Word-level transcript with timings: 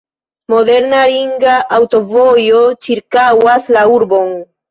Moderna 0.51 1.01
ringa 1.09 1.57
aŭtovojo 1.77 2.63
ĉirkaŭas 2.87 3.71
la 3.77 3.87
urbon. 3.99 4.35